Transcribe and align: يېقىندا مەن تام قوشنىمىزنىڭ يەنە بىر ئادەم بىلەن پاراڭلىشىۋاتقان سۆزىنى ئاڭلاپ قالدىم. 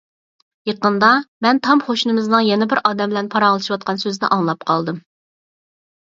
يېقىندا 0.69 1.09
مەن 1.45 1.59
تام 1.67 1.83
قوشنىمىزنىڭ 1.89 2.47
يەنە 2.47 2.69
بىر 2.73 2.81
ئادەم 2.91 3.13
بىلەن 3.13 3.31
پاراڭلىشىۋاتقان 3.35 4.03
سۆزىنى 4.07 4.33
ئاڭلاپ 4.39 4.67
قالدىم. 4.73 4.99